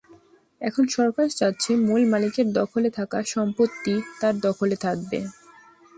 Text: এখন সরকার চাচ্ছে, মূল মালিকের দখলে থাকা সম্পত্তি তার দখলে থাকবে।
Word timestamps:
এখন 0.61 0.85
সরকার 0.89 1.27
চাচ্ছে, 1.39 1.71
মূল 1.87 2.01
মালিকের 2.11 2.47
দখলে 2.59 2.89
থাকা 2.97 3.19
সম্পত্তি 3.33 3.93
তার 4.19 4.35
দখলে 4.39 4.75
থাকবে। 4.85 5.19